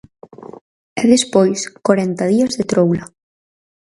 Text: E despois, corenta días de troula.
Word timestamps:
E 1.01 1.03
despois, 1.13 1.59
corenta 1.87 2.23
días 2.33 2.53
de 2.57 2.63
troula. 2.71 3.05